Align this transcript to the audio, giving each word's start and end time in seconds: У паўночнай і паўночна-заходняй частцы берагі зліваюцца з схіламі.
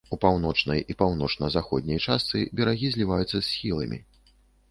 У 0.15 0.17
паўночнай 0.23 0.79
і 0.93 0.93
паўночна-заходняй 1.01 2.01
частцы 2.05 2.41
берагі 2.59 2.87
зліваюцца 2.95 3.35
з 3.39 3.45
схіламі. 3.51 4.01